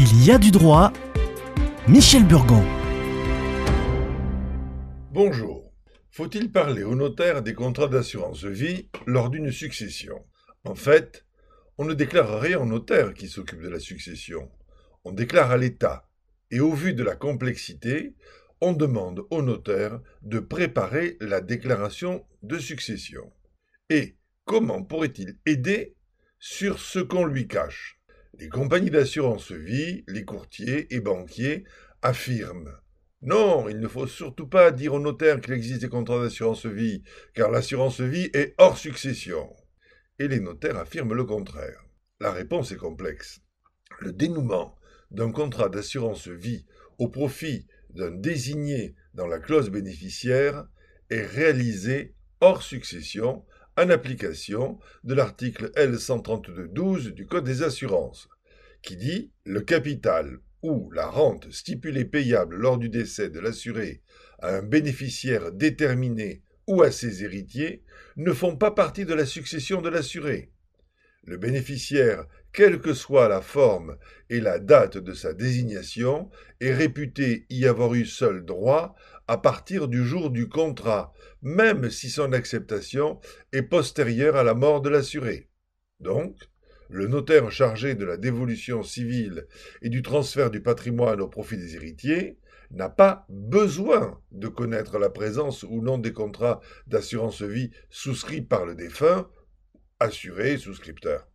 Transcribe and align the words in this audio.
Il 0.00 0.24
y 0.24 0.30
a 0.30 0.38
du 0.38 0.52
droit. 0.52 0.92
Michel 1.88 2.24
Burgon. 2.24 2.62
Bonjour. 5.10 5.72
Faut-il 6.12 6.52
parler 6.52 6.84
au 6.84 6.94
notaire 6.94 7.42
des 7.42 7.52
contrats 7.52 7.88
d'assurance 7.88 8.44
vie 8.44 8.88
lors 9.08 9.28
d'une 9.28 9.50
succession? 9.50 10.24
En 10.62 10.76
fait, 10.76 11.26
on 11.78 11.84
ne 11.84 11.94
déclare 11.94 12.40
rien 12.40 12.60
au 12.60 12.64
notaire 12.64 13.12
qui 13.12 13.26
s'occupe 13.26 13.60
de 13.60 13.68
la 13.68 13.80
succession. 13.80 14.48
On 15.02 15.10
déclare 15.10 15.50
à 15.50 15.56
l'État. 15.56 16.08
Et 16.52 16.60
au 16.60 16.74
vu 16.74 16.94
de 16.94 17.02
la 17.02 17.16
complexité, 17.16 18.14
on 18.60 18.74
demande 18.74 19.26
au 19.30 19.42
notaire 19.42 19.98
de 20.22 20.38
préparer 20.38 21.16
la 21.20 21.40
déclaration 21.40 22.24
de 22.44 22.60
succession. 22.60 23.32
Et 23.90 24.16
comment 24.44 24.84
pourrait-il 24.84 25.40
aider 25.44 25.96
sur 26.38 26.78
ce 26.78 27.00
qu'on 27.00 27.24
lui 27.24 27.48
cache? 27.48 27.97
Les 28.38 28.48
compagnies 28.48 28.90
d'assurance 28.90 29.50
vie, 29.50 30.04
les 30.06 30.24
courtiers 30.24 30.94
et 30.94 31.00
banquiers 31.00 31.64
affirment 32.02 32.72
non, 33.20 33.68
il 33.68 33.80
ne 33.80 33.88
faut 33.88 34.06
surtout 34.06 34.46
pas 34.46 34.70
dire 34.70 34.94
au 34.94 35.00
notaire 35.00 35.40
qu'il 35.40 35.52
existe 35.52 35.80
des 35.80 35.88
contrats 35.88 36.22
d'assurance 36.22 36.66
vie, 36.66 37.02
car 37.34 37.50
l'assurance 37.50 38.00
vie 38.00 38.30
est 38.32 38.54
hors 38.58 38.78
succession. 38.78 39.52
Et 40.20 40.28
les 40.28 40.38
notaires 40.38 40.76
affirment 40.76 41.14
le 41.14 41.24
contraire. 41.24 41.84
La 42.20 42.30
réponse 42.30 42.70
est 42.70 42.76
complexe. 42.76 43.40
Le 43.98 44.12
dénouement 44.12 44.78
d'un 45.10 45.32
contrat 45.32 45.68
d'assurance 45.68 46.28
vie 46.28 46.64
au 46.98 47.08
profit 47.08 47.66
d'un 47.90 48.12
désigné 48.12 48.94
dans 49.14 49.26
la 49.26 49.40
clause 49.40 49.70
bénéficiaire 49.70 50.68
est 51.10 51.26
réalisé 51.26 52.14
hors 52.40 52.62
succession 52.62 53.44
en 53.76 53.90
application 53.90 54.78
de 55.02 55.14
l'article 55.14 55.70
L132.12 55.76 57.10
du 57.10 57.26
Code 57.26 57.44
des 57.44 57.62
assurances, 57.62 58.28
qui 58.82 58.96
dit 58.96 59.30
le 59.44 59.60
capital 59.60 60.38
ou 60.62 60.90
la 60.92 61.06
rente 61.06 61.50
stipulée 61.50 62.04
payable 62.04 62.56
lors 62.56 62.78
du 62.78 62.88
décès 62.88 63.30
de 63.30 63.40
l'assuré 63.40 64.02
à 64.40 64.56
un 64.56 64.62
bénéficiaire 64.62 65.52
déterminé 65.52 66.42
ou 66.66 66.82
à 66.82 66.90
ses 66.90 67.24
héritiers 67.24 67.82
ne 68.16 68.32
font 68.32 68.56
pas 68.56 68.70
partie 68.70 69.04
de 69.04 69.14
la 69.14 69.26
succession 69.26 69.80
de 69.80 69.88
l'assuré. 69.88 70.50
Le 71.24 71.36
bénéficiaire, 71.36 72.26
quelle 72.52 72.80
que 72.80 72.94
soit 72.94 73.28
la 73.28 73.40
forme 73.40 73.96
et 74.30 74.40
la 74.40 74.58
date 74.58 74.96
de 74.96 75.12
sa 75.12 75.34
désignation, 75.34 76.30
est 76.60 76.72
réputé 76.72 77.46
y 77.50 77.66
avoir 77.66 77.94
eu 77.94 78.06
seul 78.06 78.44
droit 78.44 78.94
à 79.26 79.36
partir 79.36 79.88
du 79.88 80.04
jour 80.04 80.30
du 80.30 80.48
contrat, 80.48 81.12
même 81.42 81.90
si 81.90 82.08
son 82.08 82.32
acceptation 82.32 83.20
est 83.52 83.62
postérieure 83.62 84.36
à 84.36 84.42
la 84.42 84.54
mort 84.54 84.80
de 84.80 84.88
l'assuré. 84.88 85.48
Donc, 86.00 86.34
le 86.88 87.06
notaire 87.06 87.50
chargé 87.50 87.94
de 87.94 88.04
la 88.04 88.16
dévolution 88.16 88.82
civile 88.82 89.46
et 89.82 89.88
du 89.88 90.02
transfert 90.02 90.50
du 90.50 90.62
patrimoine 90.62 91.20
au 91.20 91.28
profit 91.28 91.56
des 91.56 91.76
héritiers 91.76 92.38
n'a 92.70 92.88
pas 92.88 93.26
besoin 93.28 94.20
de 94.32 94.48
connaître 94.48 94.98
la 94.98 95.10
présence 95.10 95.62
ou 95.62 95.80
non 95.80 95.98
des 95.98 96.12
contrats 96.12 96.60
d'assurance 96.86 97.42
vie 97.42 97.70
souscrits 97.90 98.42
par 98.42 98.66
le 98.66 98.74
défunt, 98.74 99.28
assuré, 100.00 100.58
souscripteur. 100.58 101.26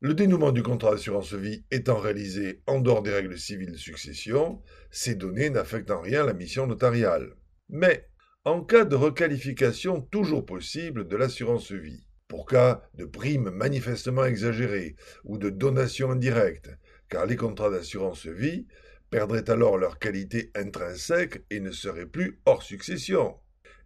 Le 0.00 0.14
dénouement 0.14 0.50
du 0.50 0.62
contrat 0.62 0.90
d'assurance 0.90 1.32
vie 1.32 1.64
étant 1.70 1.98
réalisé 1.98 2.62
en 2.66 2.80
dehors 2.80 3.02
des 3.02 3.12
règles 3.12 3.38
civiles 3.38 3.72
de 3.72 3.76
succession, 3.76 4.60
ces 4.90 5.14
données 5.14 5.50
n'affectent 5.50 5.92
en 5.92 6.00
rien 6.00 6.24
la 6.24 6.34
mission 6.34 6.66
notariale. 6.66 7.36
Mais, 7.68 8.08
en 8.44 8.62
cas 8.62 8.84
de 8.84 8.96
requalification 8.96 10.00
toujours 10.00 10.44
possible 10.44 11.06
de 11.06 11.16
l'assurance 11.16 11.70
vie, 11.70 12.04
pour 12.32 12.46
cas 12.46 12.80
de 12.94 13.04
primes 13.04 13.50
manifestement 13.50 14.24
exagérées 14.24 14.96
ou 15.24 15.36
de 15.36 15.50
donations 15.50 16.12
indirectes, 16.12 16.70
car 17.10 17.26
les 17.26 17.36
contrats 17.36 17.68
d'assurance 17.68 18.24
vie 18.24 18.66
perdraient 19.10 19.50
alors 19.50 19.76
leur 19.76 19.98
qualité 19.98 20.50
intrinsèque 20.54 21.42
et 21.50 21.60
ne 21.60 21.70
seraient 21.70 22.06
plus 22.06 22.40
hors 22.46 22.62
succession. 22.62 23.36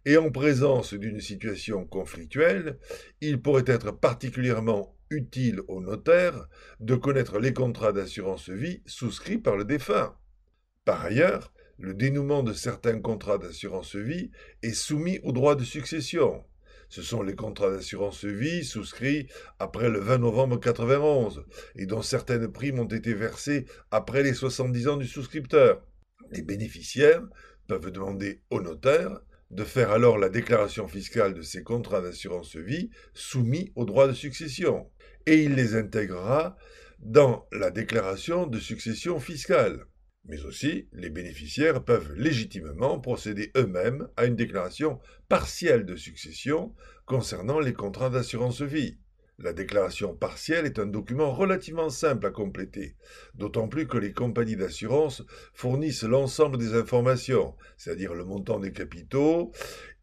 Et 0.05 0.15
en 0.15 0.31
présence 0.31 0.93
d'une 0.93 1.19
situation 1.19 1.85
conflictuelle, 1.85 2.79
il 3.19 3.41
pourrait 3.41 3.65
être 3.67 3.91
particulièrement 3.91 4.95
utile 5.09 5.59
au 5.67 5.81
notaire 5.81 6.47
de 6.79 6.95
connaître 6.95 7.39
les 7.39 7.51
contrats 7.51 7.91
d'assurance 7.91 8.47
vie 8.47 8.81
souscrits 8.85 9.39
par 9.39 9.57
le 9.57 9.65
défunt. 9.65 10.15
Par 10.85 11.03
ailleurs, 11.03 11.51
le 11.79 11.93
dénouement 11.93 12.43
de 12.43 12.53
certains 12.53 13.01
contrats 13.01 13.39
d'assurance 13.39 13.97
vie 13.97 14.31
est 14.63 14.71
soumis 14.71 15.19
au 15.23 15.33
droit 15.33 15.55
de 15.55 15.65
succession. 15.65 16.45
Ce 16.89 17.01
sont 17.01 17.21
les 17.21 17.35
contrats 17.35 17.69
d'assurance 17.69 18.23
vie 18.23 18.63
souscrits 18.63 19.27
après 19.59 19.89
le 19.89 19.99
20 19.99 20.19
novembre 20.19 20.59
91 20.59 21.43
et 21.75 21.85
dont 21.85 22.01
certaines 22.01 22.51
primes 22.51 22.79
ont 22.79 22.85
été 22.85 23.13
versées 23.13 23.65
après 23.91 24.23
les 24.23 24.33
70 24.33 24.87
ans 24.87 24.97
du 24.97 25.07
souscripteur. 25.07 25.81
Les 26.31 26.41
bénéficiaires 26.41 27.23
peuvent 27.67 27.91
demander 27.91 28.41
au 28.49 28.61
notaire 28.61 29.19
de 29.51 29.63
faire 29.63 29.91
alors 29.91 30.17
la 30.17 30.29
déclaration 30.29 30.87
fiscale 30.87 31.33
de 31.33 31.41
ces 31.41 31.63
contrats 31.63 32.01
d'assurance 32.01 32.55
vie 32.55 32.89
soumis 33.13 33.71
au 33.75 33.85
droit 33.85 34.07
de 34.07 34.13
succession 34.13 34.89
et 35.25 35.43
il 35.43 35.55
les 35.55 35.75
intégrera 35.75 36.57
dans 36.99 37.47
la 37.51 37.69
déclaration 37.69 38.47
de 38.47 38.59
succession 38.59 39.19
fiscale. 39.19 39.85
Mais 40.27 40.43
aussi, 40.43 40.87
les 40.91 41.09
bénéficiaires 41.09 41.83
peuvent 41.83 42.13
légitimement 42.13 42.99
procéder 42.99 43.51
eux-mêmes 43.55 44.09
à 44.17 44.25
une 44.25 44.35
déclaration 44.35 44.99
partielle 45.29 45.85
de 45.85 45.95
succession 45.95 46.73
concernant 47.05 47.59
les 47.59 47.73
contrats 47.73 48.09
d'assurance 48.09 48.61
vie. 48.61 48.97
La 49.39 49.53
déclaration 49.53 50.15
partielle 50.15 50.65
est 50.65 50.79
un 50.79 50.87
document 50.87 51.31
relativement 51.31 51.89
simple 51.89 52.25
à 52.25 52.31
compléter, 52.31 52.95
d'autant 53.35 53.67
plus 53.67 53.87
que 53.87 53.99
les 53.99 54.11
compagnies 54.11 54.55
d'assurance 54.55 55.23
fournissent 55.53 56.03
l'ensemble 56.03 56.57
des 56.57 56.73
informations, 56.73 57.55
c'est-à-dire 57.77 58.15
le 58.15 58.25
montant 58.25 58.59
des 58.59 58.73
capitaux, 58.73 59.51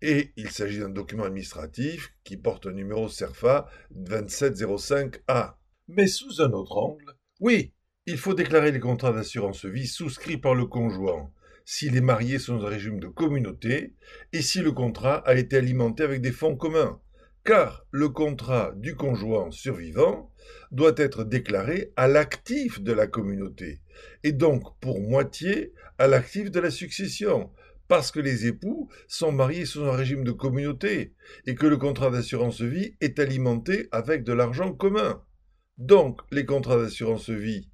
et 0.01 0.33
il 0.37 0.51
s'agit 0.51 0.79
d'un 0.79 0.89
document 0.89 1.25
administratif 1.25 2.15
qui 2.23 2.37
porte 2.37 2.67
un 2.67 2.73
numéro 2.73 3.09
CERFA 3.09 3.67
2705A. 3.97 5.55
Mais 5.89 6.07
sous 6.07 6.41
un 6.41 6.53
autre 6.53 6.77
angle, 6.77 7.17
oui, 7.41 7.73
il 8.07 8.19
faut 8.19 8.35
déclarer 8.35 8.71
les 8.71 8.81
contrats 8.81 9.13
d'assurance 9.13 9.65
vie 9.65 9.87
souscrits 9.87 10.37
par 10.37 10.55
le 10.55 10.67
conjoint, 10.67 11.31
si 11.65 11.89
les 11.89 12.03
mariés 12.03 12.39
sont 12.39 12.63
un 12.63 12.69
régime 12.69 13.01
de 13.01 13.07
communauté 13.07 13.95
et 14.35 14.43
si 14.43 14.61
le 14.61 14.73
contrat 14.73 15.17
a 15.27 15.35
été 15.37 15.57
alimenté 15.57 16.03
avec 16.03 16.21
des 16.21 16.33
fonds 16.33 16.57
communs, 16.57 17.01
car 17.45 17.87
le 17.91 18.11
contrat 18.11 18.75
du 18.77 18.95
conjoint 18.95 19.51
survivant 19.51 20.31
doit 20.71 20.93
être 20.99 21.25
déclaré 21.25 21.93
à 21.97 22.07
l'actif 22.07 22.83
de 22.83 22.93
la 22.93 23.07
communauté, 23.07 23.81
et 24.23 24.33
donc 24.33 24.79
pour 24.81 25.01
moitié 25.01 25.73
à 25.97 26.07
l'actif 26.07 26.51
de 26.51 26.61
la 26.61 26.71
succession, 26.71 27.51
parce 27.89 28.11
que 28.11 28.21
les 28.21 28.47
époux 28.47 28.91
sont 29.09 29.33
mariés 29.33 29.65
sous 29.65 29.85
un 29.85 29.97
régime 29.97 30.25
de 30.25 30.33
communauté, 30.33 31.15
et 31.47 31.55
que 31.55 31.67
le 31.67 31.79
contrat 31.79 32.11
d'assurance 32.11 32.61
vie 32.61 32.97
est 33.01 33.19
alimenté 33.19 33.89
avec 33.93 34.25
de 34.25 34.35
l'argent 34.35 34.75
commun. 34.75 35.23
Donc 35.79 36.21
les 36.31 36.45
contrats 36.45 36.77
d'assurance 36.77 37.31
vie 37.31 37.71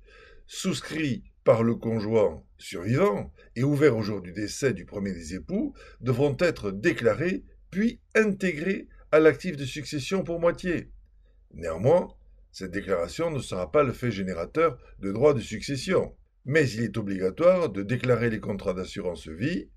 souscrits 0.53 1.23
par 1.45 1.63
le 1.63 1.77
conjoint 1.77 2.43
survivant 2.59 3.33
et 3.55 3.63
ouverts 3.63 3.97
au 3.97 4.03
jour 4.03 4.21
du 4.21 4.33
décès 4.33 4.75
du 4.75 4.85
premier 4.85 5.13
des 5.13 5.37
époux 5.37 5.75
devront 6.01 6.37
être 6.41 6.73
déclarés 6.73 7.45
puis 7.71 8.01
intégrés 8.17 8.89
à 9.13 9.21
l'actif 9.21 9.57
de 9.57 9.65
succession 9.65 10.25
pour 10.25 10.41
moitié. 10.41 10.91
Néanmoins, 11.55 12.09
cette 12.51 12.73
déclaration 12.73 13.31
ne 13.31 13.39
sera 13.39 13.71
pas 13.71 13.85
le 13.85 13.93
fait 13.93 14.11
générateur 14.11 14.77
de 14.99 15.13
droits 15.13 15.35
de 15.35 15.41
succession, 15.41 16.17
mais 16.45 16.69
il 16.69 16.83
est 16.83 16.97
obligatoire 16.97 17.69
de 17.69 17.85
déclarer 17.85 18.29
les 18.29 18.41
contrats 18.41 18.75
d'assurance 18.75 19.29
vie 19.29 19.69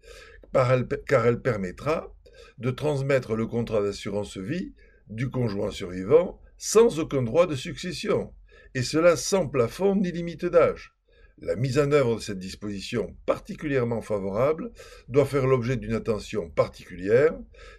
car 0.52 1.26
elle 1.28 1.42
permettra 1.42 2.12
de 2.58 2.72
transmettre 2.72 3.36
le 3.36 3.46
contrat 3.46 3.84
d'assurance 3.84 4.38
vie 4.38 4.74
du 5.08 5.30
conjoint 5.30 5.70
survivant 5.70 6.42
sans 6.58 6.98
aucun 6.98 7.22
droit 7.22 7.46
de 7.46 7.56
succession 7.56 8.34
et 8.76 8.84
cela 8.84 9.16
sans 9.16 9.48
plafond 9.48 9.96
ni 9.96 10.12
limite 10.12 10.46
d'âge. 10.46 10.94
La 11.40 11.56
mise 11.56 11.80
en 11.80 11.92
œuvre 11.92 12.16
de 12.16 12.22
cette 12.22 12.40
disposition 12.40 13.16
particulièrement 13.26 14.02
favorable 14.02 14.72
doit 15.08 15.26
faire 15.26 15.48
l'objet 15.48 15.78
d'une 15.78 15.94
attention 15.94 16.50
particulière. 16.50 17.34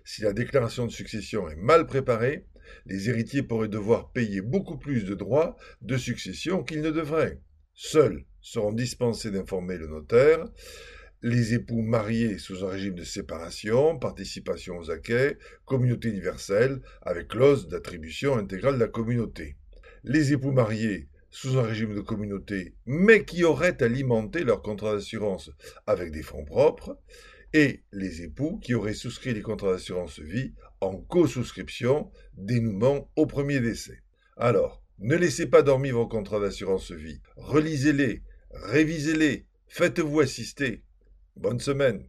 Si 0.05 0.23
la 0.23 0.33
déclaration 0.33 0.87
de 0.87 0.93
succession 0.93 1.49
est 1.49 1.57
mal 1.57 1.87
préparée, 1.87 2.47
les 2.87 3.09
héritiers 3.09 3.43
pourraient 3.43 3.69
devoir 3.69 4.11
payer 4.11 4.41
beaucoup 4.41 4.77
plus 4.77 5.05
de 5.05 5.15
droits 5.15 5.57
de 5.83 5.97
succession 5.97 6.63
qu'ils 6.63 6.83
ne 6.83 6.91
devraient. 6.91 7.41
Seuls 7.75 8.25
seront 8.41 8.73
dispensés 8.73 9.31
d'informer 9.31 9.79
le 9.79 9.87
notaire 9.87 10.45
les 11.25 11.55
époux 11.55 11.81
mariés 11.81 12.37
sous 12.37 12.67
un 12.67 12.69
régime 12.69 12.97
de 12.97 13.03
séparation, 13.03 13.99
participation 13.99 14.77
aux 14.77 14.91
acquets, 14.91 15.39
communauté 15.65 16.11
universelle, 16.11 16.83
avec 17.01 17.29
clause 17.29 17.67
d'attribution 17.67 18.37
intégrale 18.37 18.75
de 18.75 18.81
la 18.81 18.89
communauté 18.89 19.57
les 20.05 20.33
époux 20.33 20.53
mariés 20.53 21.09
sous 21.31 21.59
un 21.59 21.63
régime 21.63 21.95
de 21.95 22.01
communauté, 22.01 22.75
mais 22.87 23.25
qui 23.25 23.43
auraient 23.43 23.83
alimenté 23.83 24.45
leur 24.45 24.63
contrat 24.63 24.95
d'assurance 24.95 25.51
avec 25.87 26.13
des 26.13 26.23
fonds 26.23 26.45
propres, 26.45 26.97
et 27.53 27.83
les 27.93 28.23
époux 28.23 28.59
qui 28.59 28.75
auraient 28.75 28.95
souscrit 28.95 29.35
les 29.35 29.43
contrats 29.43 29.73
d'assurance 29.73 30.21
vie 30.21 30.55
en 30.81 30.97
co-souscription, 30.97 32.11
dénouement 32.35 33.11
au 33.17 33.27
premier 33.27 33.61
décès. 33.61 34.03
Alors, 34.37 34.83
ne 34.99 35.17
laissez 35.17 35.47
pas 35.47 35.63
dormir 35.63 35.97
vos 35.97 36.07
contrats 36.07 36.41
d'assurance 36.41 36.93
vie, 36.93 37.21
relisez-les 37.37 38.23
révisez-les, 38.55 39.47
faites-vous 39.69 40.21
assister. 40.21 40.83
Bonne 41.37 41.61
semaine. 41.61 42.07